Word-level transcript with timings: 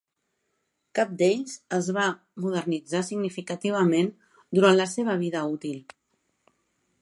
Cap 0.99 1.09
d'ells 1.19 1.57
es 1.77 1.89
va 1.97 2.05
modernitzar 2.45 3.03
significativament 3.11 4.11
durant 4.61 4.81
la 4.81 4.89
seva 4.95 5.19
vida 5.27 5.45
útil. 5.59 5.79